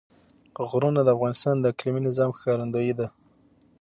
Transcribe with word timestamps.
غرونه 0.69 1.01
د 1.03 1.09
افغانستان 1.15 1.55
د 1.59 1.65
اقلیمي 1.71 2.01
نظام 2.07 2.29
ښکارندوی 2.37 2.91
ده. 2.99 3.07